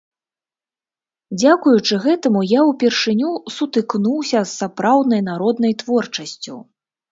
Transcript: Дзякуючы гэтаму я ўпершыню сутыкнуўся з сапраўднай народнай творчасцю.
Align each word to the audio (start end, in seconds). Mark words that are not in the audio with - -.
Дзякуючы 1.39 1.99
гэтаму 2.05 2.41
я 2.53 2.61
ўпершыню 2.71 3.29
сутыкнуўся 3.57 4.39
з 4.49 4.57
сапраўднай 4.57 5.21
народнай 5.31 5.79
творчасцю. 5.85 6.61